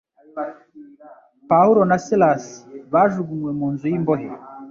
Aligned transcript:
pawulo 1.49 1.81
na 1.89 1.97
silasi 2.05 2.55
bajugunywe 2.93 3.51
mu 3.59 3.67
nzu 3.73 3.85
y 3.91 3.95
imbohe 3.97 4.27